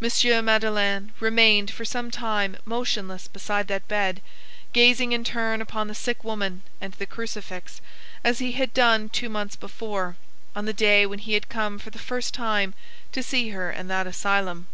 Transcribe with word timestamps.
M. 0.00 0.44
Madeleine 0.44 1.10
remained 1.18 1.72
for 1.72 1.84
some 1.84 2.08
time 2.12 2.56
motionless 2.64 3.26
beside 3.26 3.66
that 3.66 3.88
bed, 3.88 4.22
gazing 4.72 5.10
in 5.10 5.24
turn 5.24 5.60
upon 5.60 5.88
the 5.88 5.94
sick 5.96 6.22
woman 6.22 6.62
and 6.80 6.92
the 6.92 7.04
crucifix, 7.04 7.80
as 8.22 8.38
he 8.38 8.52
had 8.52 8.72
done 8.72 9.08
two 9.08 9.28
months 9.28 9.56
before, 9.56 10.14
on 10.54 10.66
the 10.66 10.72
day 10.72 11.04
when 11.04 11.18
he 11.18 11.32
had 11.32 11.48
come 11.48 11.80
for 11.80 11.90
the 11.90 11.98
first 11.98 12.32
time 12.32 12.74
to 13.10 13.24
see 13.24 13.48
her 13.48 13.72
in 13.72 13.88
that 13.88 14.06
asylum. 14.06 14.68